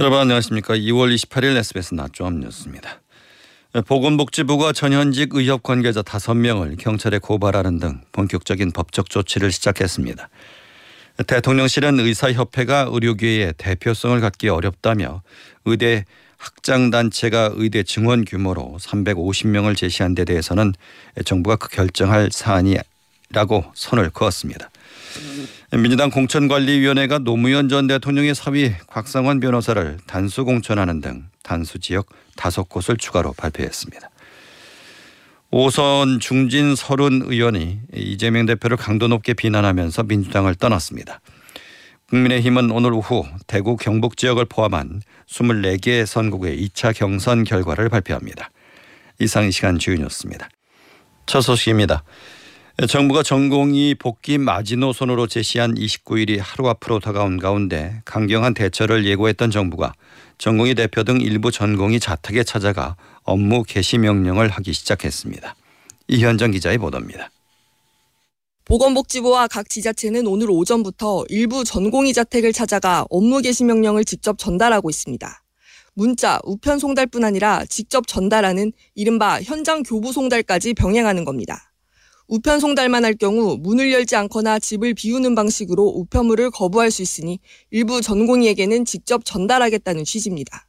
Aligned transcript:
여러분 0.00 0.20
안녕하십니까. 0.20 0.74
2월 0.74 1.12
28일 1.12 1.56
SBS 1.56 1.92
낮조합 1.94 2.34
뉴스입니다. 2.34 3.00
보건복지부가 3.88 4.72
전현직 4.72 5.34
의협 5.34 5.64
관계자 5.64 6.02
5명을 6.02 6.78
경찰에 6.78 7.18
고발하는 7.18 7.80
등 7.80 8.00
본격적인 8.12 8.70
법적 8.70 9.10
조치를 9.10 9.50
시작했습니다. 9.50 10.28
대통령실은 11.26 11.98
의사협회가 11.98 12.90
의료계의 12.92 13.54
대표성을 13.58 14.20
갖기 14.20 14.48
어렵다며 14.48 15.22
의대 15.64 16.04
학장단체가 16.36 17.54
의대 17.56 17.82
증원 17.82 18.24
규모로 18.24 18.76
350명을 18.80 19.76
제시한 19.76 20.14
데 20.14 20.24
대해서는 20.24 20.74
정부가 21.24 21.56
그 21.56 21.70
결정할 21.70 22.28
사안이라고 22.30 23.64
선을 23.74 24.10
그었습니다. 24.10 24.70
민주당 25.70 26.08
공천관리위원회가 26.08 27.18
노무현 27.18 27.68
전 27.68 27.86
대통령의 27.86 28.34
사위 28.34 28.72
곽상원 28.86 29.38
변호사를 29.38 29.98
단수 30.06 30.46
공천하는 30.46 31.02
등 31.02 31.24
단수 31.42 31.78
지역 31.78 32.08
다섯 32.36 32.70
곳을 32.70 32.96
추가로 32.96 33.34
발표했습니다. 33.34 34.08
오선 35.50 36.20
중진 36.20 36.74
서른 36.74 37.22
의원이 37.22 37.80
이재명 37.94 38.46
대표를 38.46 38.78
강도 38.78 39.08
높게 39.08 39.34
비난하면서 39.34 40.04
민주당을 40.04 40.54
떠났습니다. 40.54 41.20
국민의힘은 42.08 42.70
오늘 42.70 42.94
오후 42.94 43.26
대구 43.46 43.76
경북 43.76 44.16
지역을 44.16 44.46
포함한 44.46 45.02
24개 45.26 46.06
선곡의 46.06 46.66
2차 46.66 46.96
경선 46.96 47.44
결과를 47.44 47.90
발표합니다. 47.90 48.50
이상 49.18 49.46
이 49.46 49.52
시간 49.52 49.78
주요 49.78 49.96
뉴스입니다. 49.96 50.48
첫 51.26 51.42
소식입니다. 51.42 52.04
정부가 52.86 53.24
전공의 53.24 53.96
복귀 53.96 54.38
마지노선으로 54.38 55.26
제시한 55.26 55.74
29일이 55.74 56.38
하루 56.40 56.68
앞으로 56.68 57.00
다가온 57.00 57.36
가운데 57.36 58.00
강경한 58.04 58.54
대처를 58.54 59.04
예고했던 59.04 59.50
정부가 59.50 59.94
전공의 60.38 60.76
대표 60.76 61.02
등 61.02 61.20
일부 61.20 61.50
전공의 61.50 61.98
자택에 61.98 62.44
찾아가 62.44 62.94
업무 63.24 63.64
개시 63.64 63.98
명령을 63.98 64.48
하기 64.48 64.72
시작했습니다. 64.72 65.56
이현정 66.06 66.52
기자의 66.52 66.78
보도입니다. 66.78 67.32
보건복지부와 68.64 69.48
각 69.48 69.68
지자체는 69.68 70.28
오늘 70.28 70.48
오전부터 70.48 71.24
일부 71.30 71.64
전공의 71.64 72.12
자택을 72.12 72.52
찾아가 72.52 73.04
업무 73.10 73.40
개시 73.40 73.64
명령을 73.64 74.04
직접 74.04 74.38
전달하고 74.38 74.88
있습니다. 74.88 75.42
문자, 75.94 76.38
우편 76.44 76.78
송달뿐 76.78 77.24
아니라 77.24 77.64
직접 77.64 78.06
전달하는 78.06 78.70
이른바 78.94 79.42
현장 79.42 79.82
교부 79.82 80.12
송달까지 80.12 80.74
병행하는 80.74 81.24
겁니다. 81.24 81.67
우편 82.30 82.60
송달만 82.60 83.06
할 83.06 83.14
경우 83.14 83.56
문을 83.58 83.90
열지 83.90 84.14
않거나 84.14 84.58
집을 84.58 84.92
비우는 84.92 85.34
방식으로 85.34 85.82
우편물을 85.82 86.50
거부할 86.50 86.90
수 86.90 87.00
있으니 87.00 87.40
일부 87.70 88.02
전공의에게는 88.02 88.84
직접 88.84 89.24
전달하겠다는 89.24 90.04
취지입니다. 90.04 90.68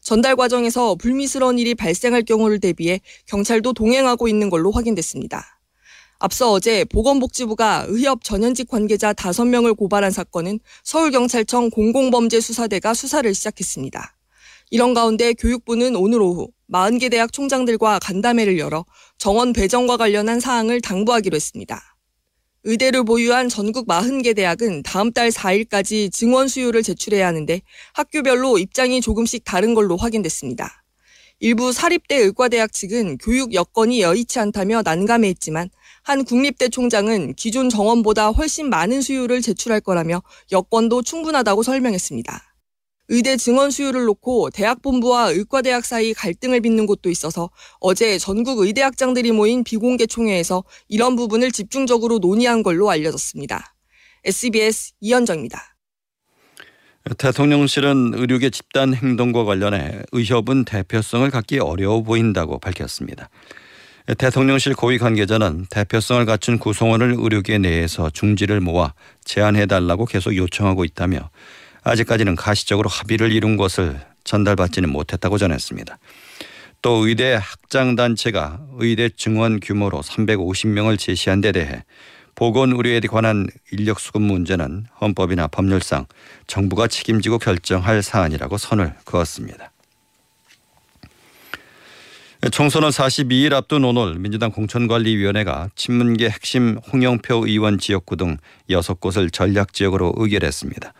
전달 0.00 0.34
과정에서 0.34 0.94
불미스러운 0.94 1.58
일이 1.58 1.74
발생할 1.74 2.22
경우를 2.22 2.58
대비해 2.58 3.00
경찰도 3.26 3.74
동행하고 3.74 4.28
있는 4.28 4.48
걸로 4.48 4.70
확인됐습니다. 4.70 5.44
앞서 6.20 6.52
어제 6.52 6.84
보건복지부가 6.86 7.84
의협 7.88 8.24
전현직 8.24 8.68
관계자 8.68 9.12
5명을 9.12 9.76
고발한 9.76 10.10
사건은 10.10 10.58
서울경찰청 10.84 11.68
공공범죄수사대가 11.68 12.94
수사를 12.94 13.34
시작했습니다. 13.34 14.16
이런 14.70 14.94
가운데 14.94 15.34
교육부는 15.34 15.96
오늘 15.96 16.22
오후 16.22 16.48
40개 16.74 17.08
대학 17.08 17.32
총장들과 17.32 18.00
간담회를 18.00 18.58
열어 18.58 18.84
정원 19.16 19.52
배정과 19.52 19.96
관련한 19.96 20.40
사항을 20.40 20.80
당부하기로 20.80 21.36
했습니다. 21.36 21.80
의대를 22.64 23.04
보유한 23.04 23.48
전국 23.48 23.86
40개 23.86 24.34
대학은 24.34 24.82
다음 24.82 25.12
달 25.12 25.30
4일까지 25.30 26.10
증원 26.10 26.48
수요를 26.48 26.82
제출해야 26.82 27.26
하는데 27.26 27.60
학교별로 27.92 28.58
입장이 28.58 29.00
조금씩 29.00 29.44
다른 29.44 29.74
걸로 29.74 29.96
확인됐습니다. 29.96 30.82
일부 31.40 31.72
사립대 31.72 32.16
의과대학 32.16 32.72
측은 32.72 33.18
교육 33.18 33.54
여건이 33.54 34.00
여의치 34.00 34.38
않다며 34.38 34.82
난감해했지만 34.82 35.68
한 36.02 36.24
국립대 36.24 36.70
총장은 36.70 37.34
기존 37.34 37.68
정원보다 37.68 38.30
훨씬 38.30 38.70
많은 38.70 39.02
수요를 39.02 39.42
제출할 39.42 39.80
거라며 39.80 40.22
여건도 40.52 41.02
충분하다고 41.02 41.62
설명했습니다. 41.62 42.53
의대 43.08 43.36
증원 43.36 43.70
수요를 43.70 44.04
놓고 44.04 44.50
대학 44.50 44.80
본부와 44.80 45.30
의과대학 45.30 45.84
사이 45.84 46.14
갈등을 46.14 46.60
빚는 46.60 46.86
곳도 46.86 47.10
있어서 47.10 47.50
어제 47.80 48.18
전국 48.18 48.60
의대학장들이 48.60 49.32
모인 49.32 49.62
비공개 49.62 50.06
총회에서 50.06 50.64
이런 50.88 51.14
부분을 51.16 51.52
집중적으로 51.52 52.18
논의한 52.18 52.62
걸로 52.62 52.90
알려졌습니다. 52.90 53.74
SBS 54.24 54.92
이현정입니다. 55.00 55.74
대통령실은 57.18 58.12
의료계 58.14 58.48
집단 58.48 58.94
행동과 58.94 59.44
관련해 59.44 60.04
의협은 60.12 60.64
대표성을 60.64 61.28
갖기 61.30 61.58
어려워 61.58 62.02
보인다고 62.02 62.58
밝혔습니다. 62.58 63.28
대통령실 64.16 64.74
고위 64.74 64.96
관계자는 64.96 65.66
대표성을 65.68 66.24
갖춘 66.24 66.58
구성원을 66.58 67.16
의료계 67.18 67.58
내에서 67.58 68.08
중지를 68.08 68.60
모아 68.60 68.94
제안해달라고 69.24 70.06
계속 70.06 70.34
요청하고 70.34 70.84
있다며 70.84 71.30
아직까지는 71.84 72.34
가시적으로 72.34 72.88
합의를 72.88 73.30
이룬 73.32 73.56
것을 73.56 74.00
전달받지는 74.24 74.88
못했다고 74.88 75.38
전했습니다. 75.38 75.98
또 76.82 77.06
의대 77.06 77.38
학장단체가 77.40 78.60
의대 78.78 79.08
증원 79.08 79.60
규모로 79.60 80.00
350명을 80.00 80.98
제시한 80.98 81.40
데 81.40 81.52
대해 81.52 81.84
보건의료에 82.34 83.00
관한 83.00 83.46
인력 83.70 84.00
수급 84.00 84.22
문제는 84.22 84.86
헌법이나 85.00 85.46
법률상 85.46 86.06
정부가 86.46 86.88
책임지고 86.88 87.38
결정할 87.38 88.02
사안이라고 88.02 88.58
선을 88.58 88.94
그었습니다. 89.04 89.70
총선은 92.50 92.90
42일 92.90 93.54
앞둔 93.54 93.84
오늘 93.84 94.18
민주당 94.18 94.50
공천관리위원회가 94.50 95.70
친문계 95.76 96.28
핵심 96.28 96.78
홍영표 96.92 97.46
의원 97.46 97.78
지역구 97.78 98.16
등 98.16 98.36
6곳을 98.68 99.32
전략지역으로 99.32 100.14
의결했습니다. 100.16 100.92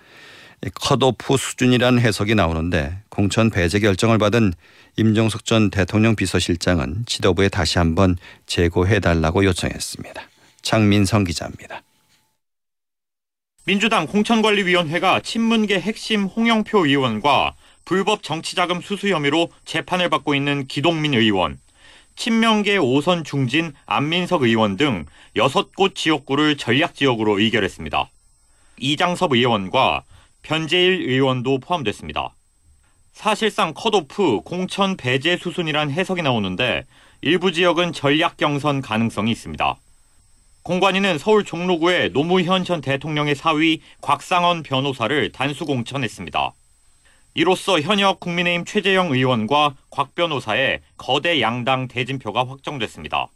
컷오프 0.75 1.37
수준이라는 1.37 2.01
해석이 2.01 2.35
나오는데 2.35 2.99
공천 3.09 3.51
배제 3.51 3.79
결정을 3.81 4.19
받은 4.19 4.53
임종석 4.97 5.45
전 5.45 5.71
대통령 5.71 6.17
비서실장은 6.17 7.05
지도부에 7.07 7.49
다시 7.49 7.79
한번 7.79 8.17
재고해달라고 8.47 9.45
요청했습니다. 9.45 10.23
장민성 10.63 11.25
기자입니다. 11.25 11.83
민주당 13.67 14.07
공천관리위원회가 14.07 15.21
친문계 15.21 15.81
핵심 15.81 16.25
홍영표 16.25 16.87
의원과 16.87 17.55
불법 17.85 18.23
정치자금 18.23 18.81
수수 18.81 19.09
혐의로 19.09 19.51
재판을 19.65 20.11
받고 20.11 20.35
있는 20.35 20.67
기동민 20.67 21.15
의원, 21.15 21.59
친명계 22.17 22.77
오선 22.77 23.25
중진 23.25 23.73
안민석 23.87 24.43
의원 24.43 24.77
등 24.77 25.07
6곳 25.37 25.95
지역구를 25.95 26.57
전략지역으로 26.57 27.41
의결했습니다. 27.41 28.11
이장섭 28.79 29.33
의원과 29.33 30.05
변재일 30.45 31.09
의원도 31.09 31.59
포함됐습니다. 31.59 32.35
사실상 33.13 33.73
컷오프 33.73 34.43
공천 34.45 34.97
배제 34.97 35.39
수순이란 35.39 35.91
해석이 35.91 36.21
나오는데 36.21 36.85
일부 37.23 37.51
지역은 37.51 37.95
전략 37.95 38.37
경선 38.37 38.83
가능성이 38.83 39.33
있습니다. 39.33 39.81
공관위는 40.63 41.17
서울 41.17 41.45
종로구에 41.45 42.11
노무현 42.11 42.63
전 42.65 42.83
대통령의 42.83 43.35
사위 43.35 43.81
곽상원 44.03 44.63
변호사를 44.63 45.33
단수 45.33 45.65
공천했습니다. 45.65 46.53
이로써 47.33 47.81
현역 47.81 48.21
국민의힘 48.21 48.67
최재형 48.67 49.13
의원과 49.13 49.77
곽 49.89 50.15
변호사의 50.15 50.81
거대 50.99 51.41
양당 51.41 51.89
대진표가 51.89 52.47
확정됐습니다. 52.47 53.29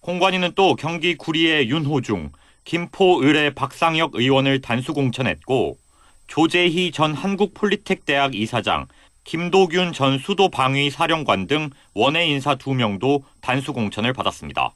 공관위는 0.00 0.52
또 0.56 0.74
경기 0.74 1.14
구리의 1.14 1.68
윤호중, 1.68 2.32
김포 2.64 3.22
을의 3.22 3.54
박상혁 3.54 4.16
의원을 4.16 4.60
단수 4.60 4.92
공천했고 4.92 5.78
조재희 6.26 6.90
전 6.92 7.14
한국폴리텍대학 7.14 8.34
이사장, 8.34 8.86
김도균 9.24 9.92
전 9.92 10.18
수도방위 10.18 10.90
사령관 10.90 11.46
등 11.46 11.70
원외 11.94 12.26
인사 12.26 12.54
2명도 12.54 13.22
단수 13.40 13.72
공천을 13.72 14.12
받았습니다. 14.12 14.74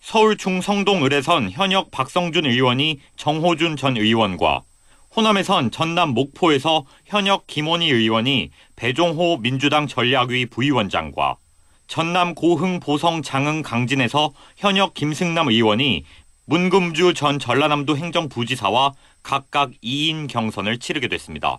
서울 0.00 0.36
중성동 0.36 1.04
을에선 1.04 1.50
현역 1.50 1.90
박성준 1.90 2.46
의원이 2.46 3.00
정호준 3.16 3.76
전 3.76 3.96
의원과 3.96 4.62
호남에선 5.16 5.70
전남 5.70 6.10
목포에서 6.10 6.84
현역 7.06 7.46
김원희 7.46 7.90
의원이 7.90 8.50
배종호 8.76 9.38
민주당 9.38 9.86
전략위 9.86 10.46
부위원장과 10.46 11.36
전남 11.86 12.34
고흥 12.34 12.80
보성 12.80 13.22
장흥 13.22 13.62
강진에서 13.62 14.32
현역 14.56 14.94
김승남 14.94 15.48
의원이 15.48 16.04
문금주 16.44 17.14
전 17.14 17.38
전라남도 17.38 17.96
행정부지사와 17.96 18.92
각각 19.26 19.72
2인 19.82 20.28
경선을 20.28 20.78
치르게 20.78 21.08
됐습니다. 21.08 21.58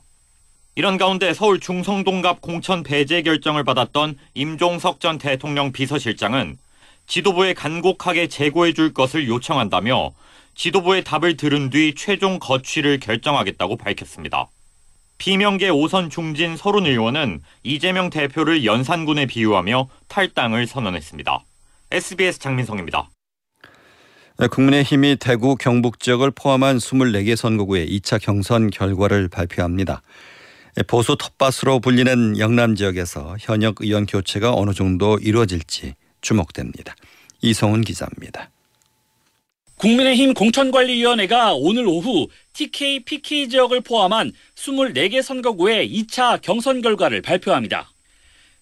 이런 0.75 0.97
가운데 0.97 1.33
서울 1.33 1.59
중성동갑 1.59 2.39
공천 2.39 2.81
배제 2.81 3.21
결정을 3.21 3.65
받았던 3.65 4.17
임종석 4.35 5.01
전 5.01 5.17
대통령 5.17 5.73
비서실장은 5.73 6.59
지도부에 7.07 7.53
간곡하게 7.53 8.29
재고해 8.29 8.71
줄 8.71 8.93
것을 8.93 9.27
요청한다며 9.27 10.13
지도부의 10.55 11.03
답을 11.03 11.35
들은 11.35 11.69
뒤 11.69 11.93
최종 11.93 12.39
거취를 12.39 13.01
결정하겠다고 13.01 13.75
밝혔습니다. 13.75 14.47
비명계 15.17 15.69
5선 15.69 16.09
중진 16.09 16.55
서른 16.55 16.85
의원은 16.85 17.41
이재명 17.63 18.09
대표를 18.09 18.63
연산군에 18.63 19.25
비유하며 19.25 19.89
탈당을 20.07 20.67
선언했습니다. 20.67 21.43
SBS 21.91 22.39
장민성입니다. 22.39 23.09
네, 24.39 24.45
국민의힘이 24.45 25.15
대구 25.15 25.55
경북 25.55 25.99
지역을 25.99 26.29
포함한 26.29 26.77
24개 26.77 27.35
선거구의 27.35 27.87
2차 27.89 28.21
경선 28.21 28.69
결과를 28.69 29.29
발표합니다. 29.29 30.03
네, 30.75 30.83
보수 30.83 31.17
텃밭으로 31.17 31.79
불리는 31.79 32.37
영남 32.37 32.75
지역에서 32.75 33.35
현역 33.39 33.77
의원 33.79 34.05
교체가 34.05 34.53
어느 34.53 34.73
정도 34.73 35.17
이루어질지 35.17 35.95
주목됩니다. 36.21 36.95
이성훈 37.41 37.81
기자입니다. 37.81 38.51
국민의힘 39.77 40.35
공천관리위원회가 40.35 41.55
오늘 41.55 41.87
오후 41.87 42.27
TK, 42.53 43.05
PK 43.05 43.49
지역을 43.49 43.81
포함한 43.81 44.33
24개 44.53 45.23
선거구의 45.23 45.91
2차 45.91 46.43
경선 46.43 46.83
결과를 46.83 47.23
발표합니다. 47.23 47.89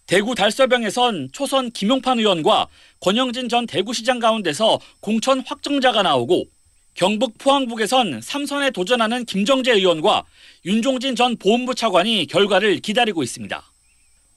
대구 0.07 0.35
달서병에선 0.35 1.29
초선 1.31 1.71
김용판 1.71 2.19
의원과 2.19 2.67
권영진 2.99 3.49
전 3.49 3.65
대구시장 3.65 4.19
가운데서 4.19 4.79
공천 4.99 5.39
확정자가 5.39 6.03
나오고 6.03 6.45
경북 6.93 7.37
포항북에선 7.39 8.21
삼선에 8.21 8.69
도전하는 8.69 9.25
김정재 9.25 9.71
의원과 9.71 10.25
윤종진 10.65 11.15
전 11.15 11.35
보훈부 11.37 11.73
차관이 11.73 12.27
결과를 12.27 12.79
기다리고 12.79 13.23
있습니다. 13.23 13.63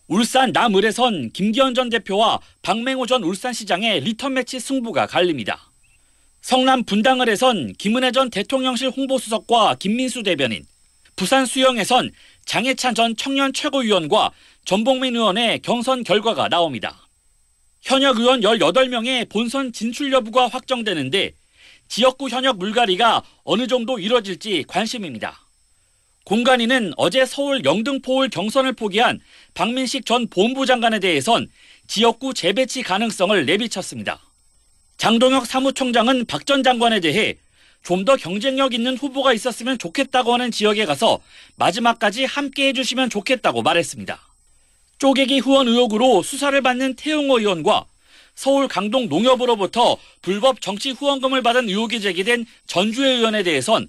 울산 0.08 0.52
남을에선 0.52 1.32
김기현 1.32 1.74
전 1.74 1.90
대표와 1.90 2.40
박맹우 2.62 3.04
전 3.06 3.22
울산시장의 3.22 4.00
리턴 4.00 4.34
매치 4.34 4.58
승부가 4.58 5.06
갈립니다. 5.06 5.70
성남 6.40 6.84
분당을에선 6.84 7.74
김은혜 7.74 8.10
전 8.12 8.30
대통령실 8.30 8.88
홍보수석과 8.88 9.76
김민수 9.78 10.22
대변인, 10.22 10.64
부산 11.14 11.44
수영에선 11.44 12.10
장해찬 12.46 12.94
전 12.94 13.16
청년 13.16 13.52
최고위원과 13.52 14.30
전봉민 14.68 15.16
의원의 15.16 15.60
경선 15.60 16.04
결과가 16.04 16.50
나옵니다. 16.50 17.08
현역 17.80 18.18
의원 18.18 18.42
18명의 18.42 19.26
본선 19.26 19.72
진출 19.72 20.12
여부가 20.12 20.46
확정되는데 20.46 21.32
지역구 21.88 22.28
현역 22.28 22.58
물갈이가 22.58 23.22
어느 23.44 23.66
정도 23.66 23.98
이뤄질지 23.98 24.64
관심입니다. 24.68 25.40
공간위는 26.26 26.92
어제 26.98 27.24
서울 27.24 27.64
영등포울 27.64 28.28
경선을 28.28 28.74
포기한 28.74 29.20
박민식 29.54 30.04
전 30.04 30.28
본부 30.28 30.66
장관에 30.66 30.98
대해선 31.00 31.48
지역구 31.86 32.34
재배치 32.34 32.82
가능성을 32.82 33.46
내비쳤습니다. 33.46 34.20
장동혁 34.98 35.46
사무총장은 35.46 36.26
박 36.26 36.44
전 36.44 36.62
장관에 36.62 37.00
대해 37.00 37.36
좀 37.82 38.04
더 38.04 38.16
경쟁력 38.16 38.74
있는 38.74 38.98
후보가 38.98 39.32
있었으면 39.32 39.78
좋겠다고 39.78 40.34
하는 40.34 40.50
지역에 40.50 40.84
가서 40.84 41.22
마지막까지 41.56 42.26
함께 42.26 42.68
해주시면 42.68 43.08
좋겠다고 43.08 43.62
말했습니다. 43.62 44.27
쪼개기 44.98 45.38
후원 45.38 45.68
의혹으로 45.68 46.22
수사를 46.22 46.60
받는 46.60 46.94
태용호 46.94 47.38
의원과 47.38 47.84
서울 48.34 48.68
강동 48.68 49.08
농협으로부터 49.08 49.96
불법 50.22 50.60
정치 50.60 50.90
후원금을 50.90 51.42
받은 51.42 51.68
의혹이 51.68 52.00
제기된 52.00 52.46
전주의 52.66 53.16
의원에 53.16 53.42
대해선 53.42 53.88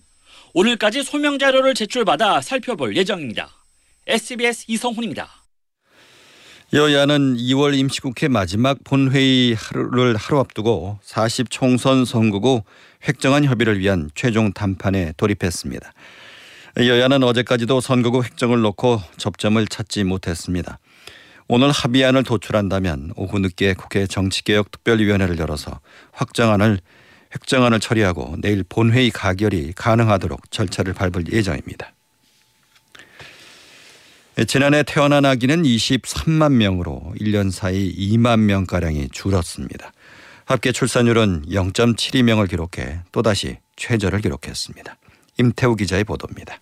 오늘까지 0.53 1.03
소명 1.03 1.37
자료를 1.37 1.73
제출받아 1.73 2.41
살펴볼 2.41 2.95
예정입니다. 2.95 3.49
SBS 4.07 4.65
이성훈입니다. 4.67 5.29
여야는 6.73 7.37
2월 7.37 7.75
임시국회 7.75 8.27
마지막 8.27 8.83
본회의 8.83 9.55
하루를 9.55 10.15
하루 10.15 10.39
앞두고 10.39 10.99
40 11.01 11.49
총선 11.49 12.05
선거구 12.05 12.61
획정안 13.07 13.45
협의를 13.45 13.79
위한 13.79 14.09
최종 14.13 14.53
담판에 14.53 15.13
돌입했습니다. 15.17 15.91
여야는 16.77 17.23
어제까지도 17.23 17.81
선거구 17.81 18.23
획정을 18.23 18.61
놓고 18.61 19.01
접점을 19.17 19.65
찾지 19.67 20.03
못했습니다. 20.03 20.77
오늘 21.51 21.71
합의안을 21.71 22.23
도출한다면 22.25 23.13
오후 23.15 23.39
늦게 23.39 23.73
국회 23.73 24.05
정치개혁특별위원회를 24.05 25.39
열어서 25.39 25.79
확정안을 26.11 26.79
획정안을 27.33 27.79
처리하고 27.79 28.35
내일 28.37 28.63
본회의 28.63 29.09
가결이 29.09 29.73
가능하도록 29.75 30.51
절차를 30.51 30.93
밟을 30.93 31.33
예정입니다. 31.33 31.91
지난해 34.47 34.83
태어난 34.83 35.25
아기는 35.25 35.63
23만 35.63 36.53
명으로 36.53 37.15
1년 37.19 37.49
사이 37.49 37.95
2만 37.95 38.41
명가량이 38.41 39.09
줄었습니다. 39.11 39.91
합계 40.45 40.71
출산율은 40.71 41.45
0.72명을 41.49 42.47
기록해 42.47 43.01
또다시 43.11 43.57
최저를 43.75 44.21
기록했습니다. 44.21 44.97
임태우 45.39 45.75
기자의 45.75 46.03
보도입니다. 46.03 46.59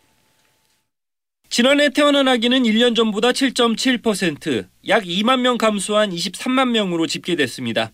지난해 1.50 1.90
태어난 1.90 2.28
아기는 2.28 2.64
1년 2.64 2.96
전보다 2.96 3.32
7.7%, 3.32 4.68
약 4.90 5.04
2만 5.04 5.40
명 5.40 5.58
감소한 5.58 6.12
23만 6.12 6.70
명으로 6.72 7.08
집계됐습니다. 7.08 7.92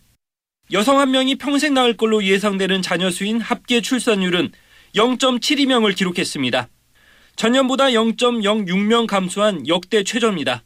여성 0.72 0.98
한 0.98 1.10
명이 1.12 1.36
평생 1.36 1.74
낳을 1.74 1.96
걸로 1.96 2.24
예상되는 2.24 2.82
자녀 2.82 3.10
수인 3.10 3.40
합계 3.40 3.80
출산율은 3.80 4.50
0.72명을 4.96 5.94
기록했습니다. 5.96 6.68
전년보다 7.36 7.86
0.06명 7.86 9.06
감소한 9.06 9.66
역대 9.68 10.02
최저입니다. 10.04 10.64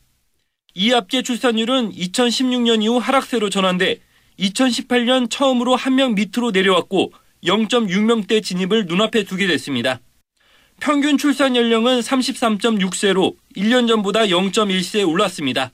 이 0.75 0.91
합계 0.91 1.23
출산율은 1.23 1.93
2016년 1.93 2.83
이후 2.83 2.99
하락세로 2.99 3.51
전환돼 3.51 4.01
2018년 4.39 5.29
처음으로 5.31 5.77
한 5.77 5.95
명 5.95 6.15
밑으로 6.15 6.53
내려왔고 6.53 7.13
0.6명대 7.45 8.43
진입을 8.43 8.87
눈앞에 8.87 9.25
두게 9.25 9.47
됐습니다. 9.47 10.01
평균 10.81 11.19
출산 11.19 11.57
연령은 11.57 12.01
33.6세로 12.01 13.35
1년 13.57 13.89
전보다 13.89 14.27
0.1세 14.27 15.07
올랐습니다. 15.07 15.73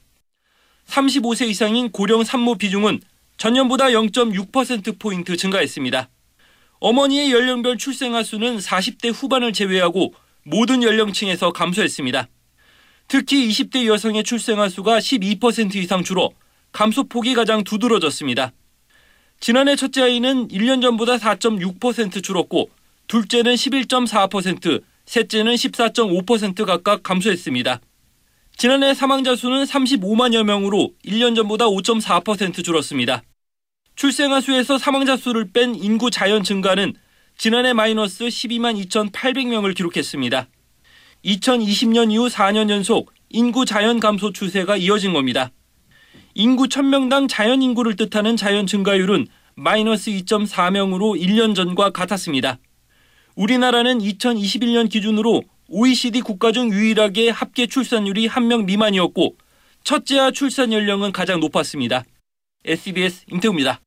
35세 0.86 1.46
이상인 1.48 1.90
고령 1.90 2.24
산모 2.24 2.56
비중은 2.56 3.00
전년보다 3.36 3.86
0.6%포인트 3.88 5.36
증가했습니다. 5.36 6.08
어머니의 6.80 7.32
연령별 7.32 7.76
출생아 7.76 8.22
수는 8.22 8.58
40대 8.58 9.12
후반을 9.14 9.52
제외하고 9.52 10.14
모든 10.42 10.82
연령층에서 10.82 11.52
감소했습니다. 11.52 12.28
특히 13.06 13.48
20대 13.48 13.86
여성의 13.86 14.24
출생아 14.24 14.70
수가 14.70 14.98
12% 14.98 15.74
이상 15.76 16.02
줄어 16.02 16.30
감소폭이 16.72 17.34
가장 17.34 17.62
두드러졌습니다. 17.62 18.52
지난해 19.38 19.76
첫째 19.76 20.02
아이는 20.02 20.48
1년 20.48 20.80
전보다 20.80 21.18
4.6% 21.18 22.22
줄었고 22.22 22.70
둘째는 23.06 23.54
11.4%, 23.54 24.82
셋째는 25.06 25.54
14.5% 25.54 26.64
각각 26.64 27.02
감소했습니다. 27.02 27.80
지난해 28.56 28.94
사망자 28.94 29.34
수는 29.34 29.64
35만여 29.64 30.44
명으로 30.44 30.92
1년 31.04 31.34
전보다 31.34 31.66
5.4% 31.66 32.64
줄었습니다. 32.64 33.22
출생아 33.96 34.40
수에서 34.40 34.78
사망자 34.78 35.16
수를 35.16 35.50
뺀 35.52 35.74
인구 35.74 36.10
자연 36.10 36.42
증가는 36.42 36.94
지난해 37.36 37.72
마이너스 37.72 38.24
12만 38.24 38.80
2,800명을 38.88 39.74
기록했습니다. 39.74 40.48
2020년 41.24 42.12
이후 42.12 42.28
4년 42.28 42.70
연속 42.70 43.12
인구 43.30 43.64
자연 43.64 43.98
감소 43.98 44.32
추세가 44.32 44.76
이어진 44.76 45.12
겁니다. 45.12 45.50
인구 46.34 46.64
1000명당 46.64 47.28
자연 47.28 47.62
인구를 47.62 47.96
뜻하는 47.96 48.36
자연 48.36 48.66
증가율은 48.66 49.26
마이너스 49.56 50.10
2.4명으로 50.10 51.20
1년 51.20 51.54
전과 51.54 51.90
같았습니다. 51.90 52.58
우리나라는 53.36 53.98
2021년 53.98 54.88
기준으로 54.88 55.42
OECD 55.68 56.20
국가 56.20 56.52
중 56.52 56.72
유일하게 56.72 57.30
합계 57.30 57.66
출산율이 57.66 58.26
한 58.26 58.46
명 58.48 58.66
미만이었고 58.66 59.36
첫째아 59.82 60.30
출산 60.30 60.72
연령은 60.72 61.12
가장 61.12 61.40
높았습니다. 61.40 62.04
SBS 62.64 63.24
임태우입니다. 63.30 63.80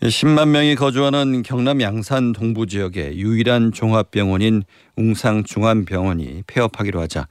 10만 0.00 0.48
명이 0.48 0.76
거주하는 0.76 1.42
경남 1.42 1.80
양산 1.80 2.32
동부 2.32 2.66
지역의 2.66 3.18
유일한 3.18 3.72
종합병원인 3.72 4.62
웅상중환병원이 4.96 6.44
폐업하기로 6.46 7.00
하자 7.00 7.26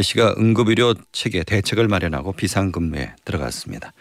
시가 0.00 0.34
응급의료 0.36 0.94
체계 1.12 1.44
대책을 1.44 1.86
마련하고 1.86 2.32
비상근무에 2.32 3.12
들어갔습니다. 3.24 3.92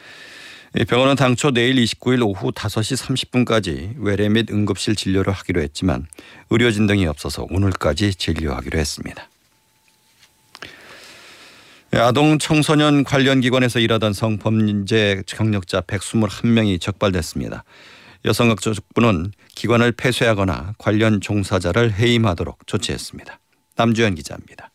병원은 0.85 1.15
당초 1.15 1.49
내일 1.51 1.75
29일 1.75 2.23
오후 2.23 2.51
5시 2.51 3.45
30분까지 3.45 3.95
외래 3.97 4.29
및 4.29 4.51
응급실 4.51 4.95
진료를 4.95 5.33
하기로 5.33 5.61
했지만 5.61 6.05
의료 6.51 6.69
진 6.69 6.85
등이 6.85 7.07
없어서 7.07 7.47
오늘까지 7.49 8.13
진료하기로 8.13 8.77
했습니다. 8.77 9.27
아동 11.93 12.37
청소년 12.37 13.03
관련 13.03 13.41
기관에서 13.41 13.79
일하던 13.79 14.13
성범죄 14.13 15.23
경력자 15.25 15.81
121명이 15.81 16.79
적발됐습니다. 16.79 17.63
여성학조직부는 18.25 19.31
기관을 19.55 19.93
폐쇄하거나 19.93 20.75
관련 20.77 21.21
종사자를 21.21 21.93
해임하도록 21.93 22.67
조치했습니다. 22.67 23.39
남주현 23.77 24.15
기자입니다. 24.15 24.66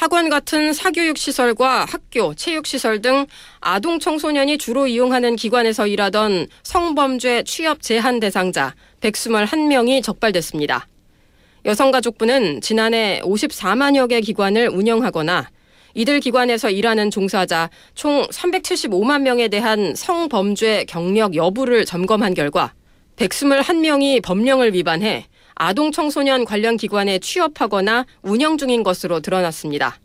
학원 0.00 0.30
같은 0.30 0.72
사교육 0.72 1.18
시설과 1.18 1.84
학교, 1.84 2.34
체육 2.34 2.66
시설 2.66 3.02
등 3.02 3.26
아동 3.60 3.98
청소년이 3.98 4.56
주로 4.56 4.86
이용하는 4.86 5.36
기관에서 5.36 5.86
일하던 5.86 6.46
성범죄 6.62 7.42
취업 7.42 7.82
제한 7.82 8.18
대상자 8.18 8.74
121명이 9.02 10.02
적발됐습니다. 10.02 10.88
여성가족부는 11.66 12.62
지난해 12.62 13.20
54만여 13.22 14.08
개 14.08 14.22
기관을 14.22 14.70
운영하거나 14.70 15.50
이들 15.92 16.20
기관에서 16.20 16.70
일하는 16.70 17.10
종사자 17.10 17.68
총 17.94 18.22
375만 18.22 19.20
명에 19.20 19.48
대한 19.48 19.94
성범죄 19.94 20.86
경력 20.88 21.34
여부를 21.34 21.84
점검한 21.84 22.32
결과 22.32 22.72
121명이 23.16 24.22
법령을 24.22 24.72
위반해 24.72 25.26
아동 25.62 25.92
청소년 25.92 26.46
관련 26.46 26.78
기관에 26.78 27.18
취업하거나 27.18 28.06
운영 28.22 28.56
중인 28.56 28.82
것으로 28.82 29.20
드러났습니다. 29.20 30.00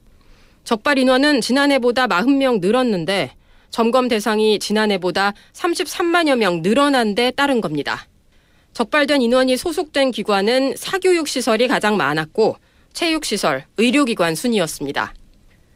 적발 0.66 0.98
인원은 0.98 1.40
지난해보다 1.40 2.08
40명 2.08 2.60
늘었는데 2.60 3.32
점검 3.70 4.10
대상이 4.10 4.60
지난해보다 4.60 5.34
33만여 5.54 6.36
명 6.36 6.62
늘어난 6.62 7.16
데 7.16 7.32
따른 7.32 7.62
겁니다. 7.62 8.06
적발된 8.74 9.22
인원이 9.22 9.56
소속된 9.56 10.12
기관은 10.12 10.76
사교육 10.76 11.30
시설이 11.30 11.70
가장 11.70 11.96
많았고 11.96 12.58
체육 12.92 13.24
시설, 13.24 13.64
의료기관 13.78 14.36
순이었습니다. 14.36 15.14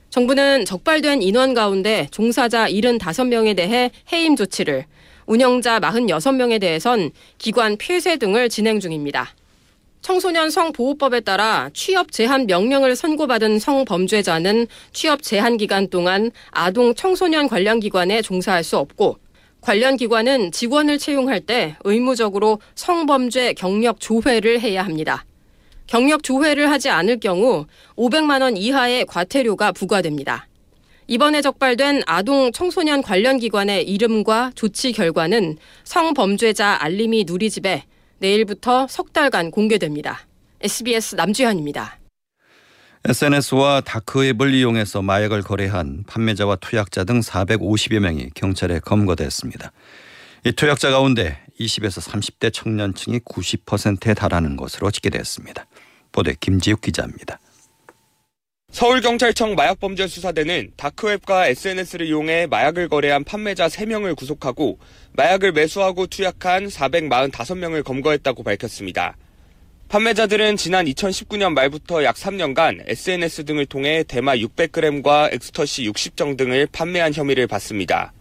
정부는 0.10 0.66
적발된 0.66 1.22
인원 1.22 1.54
가운데 1.54 2.10
종사자 2.12 2.68
75명에 2.68 3.56
대해 3.56 3.92
해임 4.12 4.36
조치를, 4.36 4.84
운영자 5.26 5.80
46명에 5.80 6.60
대해선 6.60 7.12
기관 7.38 7.78
폐쇄 7.78 8.18
등을 8.18 8.50
진행 8.50 8.82
중입니다. 8.82 9.36
청소년 10.02 10.50
성보호법에 10.50 11.20
따라 11.22 11.70
취업 11.74 12.12
제한 12.12 12.48
명령을 12.48 12.96
선고받은 12.96 13.60
성범죄자는 13.60 14.68
취업 14.94 15.22
제한 15.22 15.58
기간 15.58 15.88
동안 15.90 16.32
아동 16.52 16.96
청소년 16.96 17.48
관련 17.48 17.80
기관에 17.80 18.22
종사할 18.22 18.64
수 18.64 18.78
없고 18.78 19.18
관련 19.62 19.98
기관은 19.98 20.52
직원을 20.52 20.98
채용할 20.98 21.42
때 21.42 21.76
의무적으로 21.84 22.60
성범죄 22.76 23.54
경력 23.54 24.00
조회를 24.00 24.62
해야 24.62 24.84
합니다. 24.86 25.26
경력 25.86 26.24
조회를 26.24 26.72
하지 26.72 26.90
않을 26.90 27.20
경우 27.20 27.66
500만 27.98 28.42
원 28.42 28.56
이하의 28.56 29.06
과태료가 29.06 29.74
부과됩니다. 29.74 30.48
이번에 31.08 31.42
적발된 31.42 32.04
아동 32.06 32.52
청소년 32.54 33.02
관련 33.02 33.38
기관의 33.38 33.90
이름과 33.90 34.52
조치 34.56 34.94
결과는 34.94 35.58
성범죄자 35.84 36.78
알림이 36.82 37.26
누리집에 37.28 37.84
내일부터 38.20 38.88
석 38.88 39.14
달간 39.14 39.52
공개됩니다. 39.52 40.20
SBS 40.62 41.16
남주현입니다. 41.16 42.00
SNS와 43.06 43.82
다크웹을 43.82 44.54
이용해서 44.54 45.02
마약을 45.02 45.42
거래한 45.42 46.04
판매자와 46.06 46.58
투약자 46.58 47.06
등 47.06 47.22
450여 47.22 48.00
명이 48.00 48.32
경찰에 48.36 48.80
검거됐습니다. 48.80 49.72
이 50.46 50.52
투약자 50.52 50.92
가운데 50.92 51.38
20에서 51.60 52.02
30대 52.02 52.52
청년층이 52.54 53.20
90%에 53.20 54.14
달하는 54.14 54.58
것으로 54.58 54.92
집계됐습니다. 54.92 55.66
보도 56.12 56.32
김지욱 56.40 56.82
기자입니다. 56.82 57.40
서울경찰청 58.72 59.56
마약범죄수사대는 59.56 60.74
다크웹과 60.78 61.48
SNS를 61.48 62.06
이용해 62.06 62.48
마약을 62.48 62.88
거래한 62.88 63.24
판매자 63.24 63.68
3명을 63.68 64.16
구속하고 64.16 64.78
마약을 65.14 65.52
매수하고 65.54 66.06
투약한 66.06 66.68
445명을 66.68 67.84
검거했다고 67.84 68.44
밝혔습니다. 68.44 69.18
판매자들은 69.90 70.56
지난 70.56 70.86
2019년 70.86 71.54
말부터 71.54 72.04
약 72.04 72.16
3년간 72.16 72.84
SNS 72.86 73.46
등을 73.46 73.66
통해 73.66 74.04
대마 74.08 74.36
600g과 74.36 75.34
엑스터시 75.34 75.90
60정 75.90 76.38
등을 76.38 76.68
판매한 76.72 77.12
혐의를 77.12 77.48
받습니다. 77.48 78.14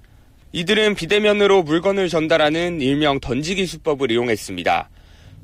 이들은 0.53 0.95
비대면으로 0.95 1.63
물건을 1.63 2.09
전달하는 2.09 2.81
일명 2.81 3.21
던지기 3.21 3.67
수법을 3.67 4.11
이용했습니다. 4.11 4.89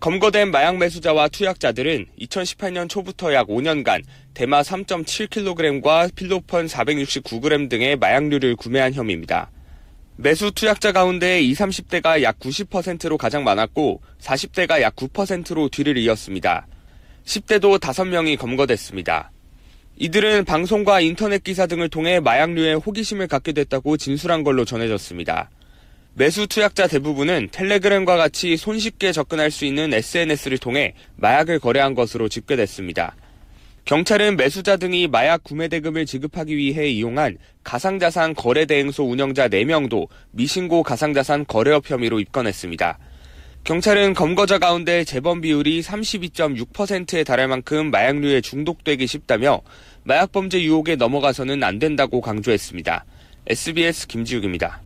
검거된 0.04 0.50
마약 0.50 0.76
매수자와 0.76 1.28
투약자들은 1.28 2.08
2018년 2.20 2.90
초부터 2.90 3.32
약 3.32 3.46
5년간 3.46 4.02
대마 4.34 4.60
3.7kg과 4.60 6.14
필로폰 6.14 6.66
469g 6.66 7.70
등의 7.70 7.96
마약류를 7.96 8.54
구매한 8.56 8.92
혐의입니다. 8.92 9.50
매수 10.16 10.52
투약자 10.52 10.92
가운데 10.92 11.40
20, 11.40 11.58
30대가 11.58 12.20
약 12.20 12.38
90%로 12.38 13.16
가장 13.16 13.44
많았고 13.44 14.02
40대가 14.20 14.82
약 14.82 14.94
9%로 14.94 15.70
뒤를 15.70 15.96
이었습니다. 15.96 16.66
10대도 17.24 17.80
5명이 17.80 18.36
검거됐습니다. 18.36 19.30
이들은 19.96 20.44
방송과 20.44 21.00
인터넷 21.00 21.42
기사 21.42 21.66
등을 21.66 21.88
통해 21.88 22.20
마약류에 22.20 22.74
호기심을 22.74 23.26
갖게 23.26 23.52
됐다고 23.52 23.96
진술한 23.96 24.44
걸로 24.44 24.66
전해졌습니다. 24.66 25.48
매수 26.16 26.46
투약자 26.46 26.86
대부분은 26.86 27.48
텔레그램과 27.50 28.16
같이 28.16 28.56
손쉽게 28.56 29.10
접근할 29.10 29.50
수 29.50 29.64
있는 29.64 29.92
SNS를 29.92 30.58
통해 30.58 30.94
마약을 31.16 31.58
거래한 31.58 31.94
것으로 31.94 32.28
집계됐습니다. 32.28 33.16
경찰은 33.84 34.36
매수자 34.36 34.76
등이 34.76 35.08
마약 35.08 35.42
구매 35.42 35.66
대금을 35.66 36.06
지급하기 36.06 36.56
위해 36.56 36.88
이용한 36.88 37.38
가상자산 37.64 38.34
거래대행소 38.34 39.04
운영자 39.04 39.48
4명도 39.48 40.06
미신고 40.30 40.84
가상자산 40.84 41.46
거래업 41.46 41.90
혐의로 41.90 42.20
입건했습니다. 42.20 42.98
경찰은 43.64 44.14
검거자 44.14 44.58
가운데 44.58 45.02
재범 45.02 45.40
비율이 45.40 45.82
32.6%에 45.82 47.24
달할 47.24 47.48
만큼 47.48 47.90
마약류에 47.90 48.40
중독되기 48.40 49.06
쉽다며 49.08 49.62
마약범죄 50.04 50.62
유혹에 50.62 50.94
넘어가서는 50.94 51.64
안 51.64 51.80
된다고 51.80 52.20
강조했습니다. 52.20 53.04
SBS 53.48 54.06
김지욱입니다. 54.06 54.83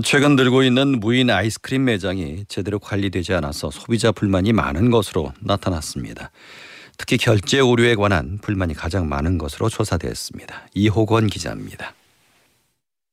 최근 0.00 0.36
늘고 0.36 0.62
있는 0.62 1.00
무인 1.00 1.28
아이스크림 1.28 1.84
매장이 1.84 2.46
제대로 2.48 2.78
관리되지 2.78 3.34
않아서 3.34 3.70
소비자 3.70 4.10
불만이 4.10 4.54
많은 4.54 4.90
것으로 4.90 5.34
나타났습니다. 5.40 6.30
특히 6.96 7.18
결제 7.18 7.60
오류에 7.60 7.96
관한 7.96 8.38
불만이 8.40 8.72
가장 8.72 9.06
많은 9.10 9.36
것으로 9.36 9.68
조사됐습니다. 9.68 10.66
이호건 10.72 11.26
기자입니다. 11.26 11.94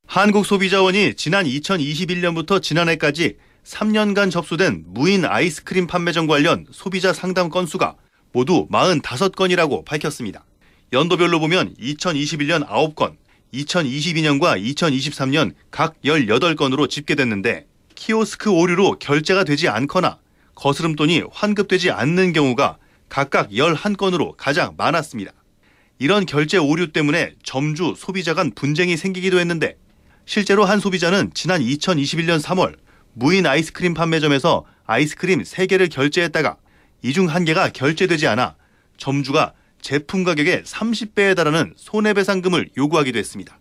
한국소비자원이 0.06 1.16
지난 1.16 1.44
2021년부터 1.44 2.62
지난해까지 2.62 3.36
3년간 3.62 4.30
접수된 4.30 4.84
무인 4.86 5.26
아이스크림 5.26 5.86
판매점 5.86 6.26
관련 6.26 6.64
소비자 6.70 7.12
상담 7.12 7.50
건수가 7.50 7.96
모두 8.32 8.66
45건이라고 8.70 9.84
밝혔습니다. 9.84 10.46
연도별로 10.94 11.40
보면 11.40 11.74
2021년 11.74 12.66
9건, 12.66 13.16
2022년과 13.54 14.62
2023년 14.62 15.54
각 15.70 16.00
18건으로 16.02 16.88
집계됐는데 16.88 17.66
키오스크 17.94 18.50
오류로 18.50 18.98
결제가 18.98 19.44
되지 19.44 19.68
않거나 19.68 20.18
거스름돈이 20.54 21.24
환급되지 21.32 21.90
않는 21.90 22.32
경우가 22.32 22.78
각각 23.08 23.50
11건으로 23.50 24.34
가장 24.36 24.74
많았습니다. 24.76 25.32
이런 25.98 26.24
결제 26.24 26.56
오류 26.56 26.92
때문에 26.92 27.34
점주 27.42 27.94
소비자 27.96 28.34
간 28.34 28.52
분쟁이 28.54 28.96
생기기도 28.96 29.38
했는데 29.38 29.76
실제로 30.24 30.64
한 30.64 30.80
소비자는 30.80 31.32
지난 31.34 31.60
2021년 31.60 32.40
3월 32.40 32.76
무인 33.12 33.46
아이스크림 33.46 33.94
판매점에서 33.94 34.64
아이스크림 34.86 35.42
3개를 35.42 35.90
결제했다가 35.90 36.56
이중한 37.02 37.44
개가 37.44 37.70
결제되지 37.70 38.28
않아 38.28 38.54
점주가 38.96 39.52
제품 39.80 40.24
가격의 40.24 40.62
30배에 40.62 41.36
달하는 41.36 41.72
손해배상금을 41.76 42.70
요구하기도 42.76 43.18
했습니다. 43.18 43.58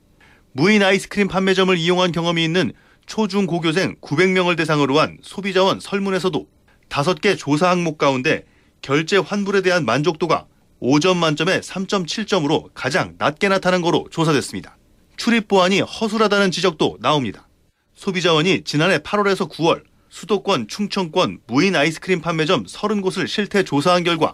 무인 0.51 0.83
아이스크림 0.83 1.27
판매점을 1.27 1.77
이용한 1.77 2.11
경험이 2.11 2.43
있는 2.43 2.73
초중고교생 3.05 3.95
900명을 4.01 4.57
대상으로 4.57 4.99
한 4.99 5.17
소비자원 5.21 5.79
설문에서도 5.79 6.47
5개 6.89 7.37
조사 7.37 7.69
항목 7.69 7.97
가운데 7.97 8.45
결제 8.81 9.17
환불에 9.17 9.61
대한 9.61 9.85
만족도가 9.85 10.45
5점 10.81 11.17
만점에 11.17 11.59
3.7점으로 11.59 12.69
가장 12.73 13.15
낮게 13.17 13.49
나타난 13.49 13.81
거로 13.81 14.07
조사됐습니다. 14.11 14.77
출입 15.17 15.47
보안이 15.47 15.81
허술하다는 15.81 16.51
지적도 16.51 16.97
나옵니다. 17.01 17.47
소비자원이 17.95 18.63
지난해 18.63 18.99
8월에서 18.99 19.49
9월 19.49 19.83
수도권, 20.09 20.67
충청권 20.67 21.39
무인 21.45 21.75
아이스크림 21.75 22.21
판매점 22.21 22.63
30곳을 22.63 23.27
실태 23.27 23.63
조사한 23.63 24.03
결과 24.03 24.33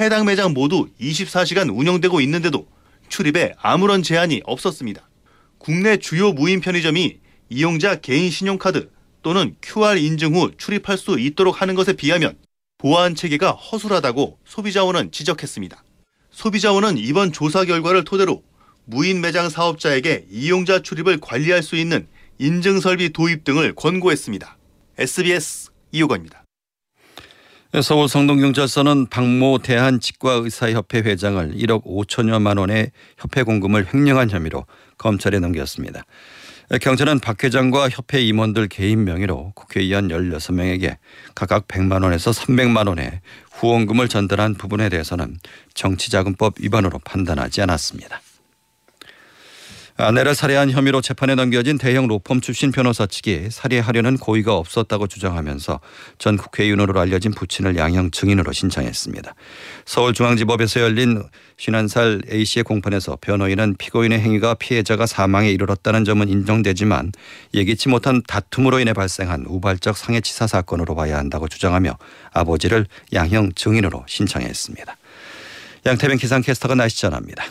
해당 0.00 0.26
매장 0.26 0.52
모두 0.52 0.88
24시간 1.00 1.76
운영되고 1.76 2.20
있는데도 2.20 2.66
출입에 3.08 3.54
아무런 3.60 4.02
제한이 4.02 4.42
없었습니다. 4.44 5.08
국내 5.58 5.96
주요 5.96 6.32
무인 6.32 6.60
편의점이 6.60 7.18
이용자 7.50 7.96
개인 7.96 8.30
신용카드 8.30 8.90
또는 9.22 9.56
QR 9.62 9.98
인증 9.98 10.34
후 10.34 10.52
출입할 10.56 10.96
수 10.98 11.18
있도록 11.18 11.60
하는 11.60 11.74
것에 11.74 11.94
비하면 11.94 12.36
보안 12.78 13.14
체계가 13.14 13.52
허술하다고 13.52 14.38
소비자원은 14.44 15.10
지적했습니다. 15.10 15.82
소비자원은 16.30 16.98
이번 16.98 17.32
조사 17.32 17.64
결과를 17.64 18.04
토대로 18.04 18.44
무인 18.84 19.20
매장 19.20 19.48
사업자에게 19.48 20.26
이용자 20.30 20.82
출입을 20.82 21.18
관리할 21.20 21.62
수 21.62 21.76
있는 21.76 22.06
인증 22.38 22.80
설비 22.80 23.10
도입 23.10 23.44
등을 23.44 23.74
권고했습니다. 23.74 24.56
SBS 24.98 25.70
이호건입니다. 25.92 26.47
서울 27.82 28.08
성동경찰서는 28.08 29.08
박모 29.08 29.58
대한치과의사협회 29.58 31.00
회장을 31.00 31.52
1억 31.54 31.84
5천여만 31.84 32.58
원의 32.58 32.90
협회 33.18 33.42
공금을 33.42 33.92
횡령한 33.92 34.30
혐의로 34.30 34.64
검찰에 34.96 35.38
넘겼습니다. 35.38 36.02
경찰은 36.80 37.20
박 37.20 37.44
회장과 37.44 37.90
협회 37.90 38.22
임원들 38.22 38.68
개인 38.68 39.04
명의로 39.04 39.52
국회의원 39.54 40.08
16명에게 40.08 40.96
각각 41.34 41.68
100만 41.68 42.02
원에서 42.04 42.30
300만 42.30 42.88
원의 42.88 43.20
후원금을 43.52 44.08
전달한 44.08 44.54
부분에 44.54 44.88
대해서는 44.88 45.36
정치자금법 45.74 46.54
위반으로 46.60 46.98
판단하지 47.04 47.60
않았습니다. 47.60 48.22
아내를 50.00 50.36
살해한 50.36 50.70
혐의로 50.70 51.00
재판에 51.00 51.34
넘겨진 51.34 51.76
대형 51.76 52.06
로펌 52.06 52.38
출신 52.40 52.70
변호사 52.70 53.04
측이 53.04 53.48
살해하려는 53.50 54.16
고의가 54.16 54.54
없었다고 54.54 55.08
주장하면서 55.08 55.80
전 56.18 56.36
국회의원으로 56.36 57.00
알려진 57.00 57.32
부친을 57.32 57.76
양형 57.76 58.12
증인으로 58.12 58.52
신청했습니다. 58.52 59.34
서울중앙지법에서 59.86 60.82
열린 60.82 61.20
51살 61.56 62.32
A씨의 62.32 62.62
공판에서 62.62 63.18
변호인은 63.20 63.74
피고인의 63.76 64.20
행위가 64.20 64.54
피해자가 64.54 65.06
사망에 65.06 65.50
이르렀다는 65.50 66.04
점은 66.04 66.28
인정되지만 66.28 67.10
예기치 67.54 67.88
못한 67.88 68.22
다툼으로 68.22 68.78
인해 68.78 68.92
발생한 68.92 69.46
우발적 69.48 69.96
상해치사 69.96 70.46
사건으로 70.46 70.94
봐야 70.94 71.18
한다고 71.18 71.48
주장하며 71.48 71.98
아버지를 72.32 72.86
양형 73.12 73.54
증인으로 73.56 74.04
신청했습니다. 74.06 74.96
양태빈 75.86 76.18
기상캐스터가 76.18 76.76
날씨 76.76 77.00
전합니다. 77.00 77.44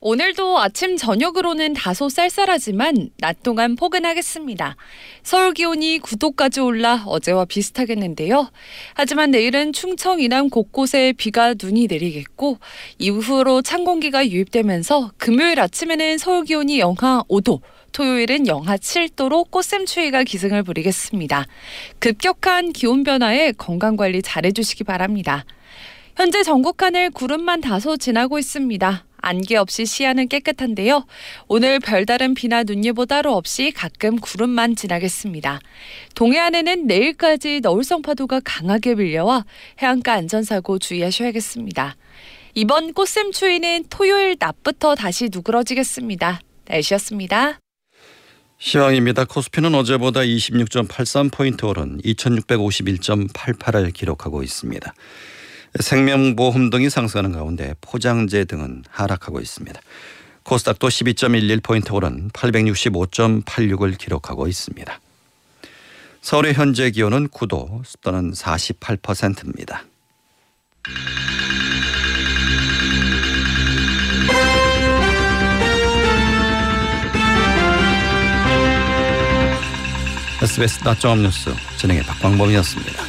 오늘도 0.00 0.58
아침 0.58 0.96
저녁으로는 0.98 1.72
다소 1.72 2.10
쌀쌀하지만 2.10 3.10
낮 3.18 3.42
동안 3.42 3.76
포근하겠습니다. 3.76 4.76
서울 5.22 5.54
기온이 5.54 5.98
9도까지 6.00 6.62
올라 6.62 7.02
어제와 7.06 7.46
비슷하겠는데요. 7.46 8.50
하지만 8.94 9.30
내일은 9.30 9.72
충청 9.72 10.20
이남 10.20 10.50
곳곳에 10.50 11.14
비가 11.16 11.54
눈이 11.60 11.86
내리겠고 11.86 12.58
이후로 12.98 13.62
찬 13.62 13.84
공기가 13.84 14.26
유입되면서 14.28 15.12
금요일 15.16 15.60
아침에는 15.60 16.18
서울 16.18 16.44
기온이 16.44 16.78
영하 16.78 17.22
5도, 17.30 17.60
토요일은 17.92 18.46
영하 18.46 18.76
7도로 18.76 19.50
꽃샘추위가 19.50 20.24
기승을 20.24 20.62
부리겠습니다. 20.62 21.46
급격한 22.00 22.74
기온 22.74 23.02
변화에 23.02 23.52
건강 23.52 23.96
관리 23.96 24.20
잘해주시기 24.20 24.84
바랍니다. 24.84 25.46
현재 26.16 26.42
전국 26.42 26.82
하늘 26.82 27.10
구름만 27.10 27.62
다소 27.62 27.96
지나고 27.96 28.38
있습니다. 28.38 29.04
안개 29.26 29.56
없이 29.56 29.86
시야는 29.86 30.28
깨끗한데요. 30.28 31.04
오늘 31.48 31.80
별다른 31.80 32.34
비나 32.34 32.62
눈예보 32.62 33.06
따로 33.06 33.34
없이 33.34 33.72
가끔 33.72 34.16
구름만 34.20 34.76
지나겠습니다. 34.76 35.58
동해안에는 36.14 36.86
내일까지 36.86 37.60
너울성 37.60 38.02
파도가 38.02 38.40
강하게 38.44 38.94
밀려와 38.94 39.44
해안가 39.82 40.12
안전사고 40.12 40.78
주의하셔야겠습니다. 40.78 41.96
이번 42.54 42.92
꽃샘 42.92 43.32
추위는 43.32 43.86
토요일 43.90 44.36
낮부터 44.38 44.94
다시 44.94 45.28
누그러지겠습니다. 45.32 46.40
날씨였습니다. 46.68 47.58
시황입니다. 48.58 49.24
코스피는 49.24 49.74
어제보다 49.74 50.20
26.83포인트 50.20 51.64
오른 51.64 52.00
2651.88을 52.02 53.92
기록하고 53.92 54.42
있습니다. 54.44 54.94
생명보험 55.80 56.70
등이 56.70 56.90
상승하는 56.90 57.32
가운데 57.32 57.74
포장재 57.80 58.44
등은 58.44 58.84
하락하고 58.90 59.40
있습니다. 59.40 59.80
코스닥도 60.42 60.88
12.11포인트 60.88 61.92
오른 61.92 62.30
865.86을 62.30 63.98
기록하고 63.98 64.46
있습니다. 64.46 65.00
서울의 66.22 66.54
현재 66.54 66.90
기온은 66.90 67.28
9도, 67.28 67.84
습도는 67.84 68.32
48%입니다. 68.32 69.84
SBS 80.42 80.84
낮종합 80.84 81.18
뉴스 81.18 81.50
진행의 81.78 82.02
박광범이었습니다. 82.04 83.05